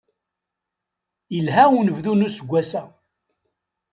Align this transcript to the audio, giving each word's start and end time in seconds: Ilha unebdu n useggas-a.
Ilha 1.37 1.63
unebdu 1.79 2.13
n 2.15 2.25
useggas-a. 2.27 2.83